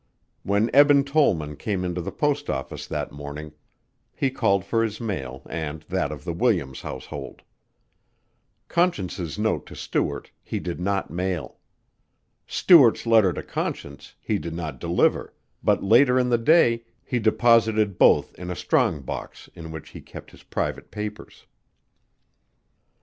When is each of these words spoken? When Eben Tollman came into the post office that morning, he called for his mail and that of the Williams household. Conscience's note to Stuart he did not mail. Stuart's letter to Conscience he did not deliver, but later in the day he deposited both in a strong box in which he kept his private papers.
When 0.41 0.71
Eben 0.73 1.03
Tollman 1.03 1.55
came 1.57 1.85
into 1.85 2.01
the 2.01 2.09
post 2.11 2.49
office 2.49 2.87
that 2.87 3.11
morning, 3.11 3.51
he 4.15 4.31
called 4.31 4.65
for 4.65 4.83
his 4.83 4.99
mail 4.99 5.43
and 5.47 5.83
that 5.89 6.11
of 6.11 6.23
the 6.23 6.33
Williams 6.33 6.81
household. 6.81 7.43
Conscience's 8.67 9.37
note 9.37 9.67
to 9.67 9.75
Stuart 9.75 10.31
he 10.41 10.57
did 10.59 10.79
not 10.79 11.11
mail. 11.11 11.59
Stuart's 12.47 13.05
letter 13.05 13.31
to 13.31 13.43
Conscience 13.43 14.15
he 14.19 14.39
did 14.39 14.55
not 14.55 14.79
deliver, 14.79 15.35
but 15.63 15.83
later 15.83 16.17
in 16.17 16.29
the 16.29 16.39
day 16.39 16.83
he 17.05 17.19
deposited 17.19 17.99
both 17.99 18.33
in 18.39 18.49
a 18.49 18.55
strong 18.55 19.01
box 19.01 19.49
in 19.53 19.69
which 19.71 19.89
he 19.89 20.01
kept 20.01 20.31
his 20.31 20.41
private 20.41 20.89
papers. 20.89 21.45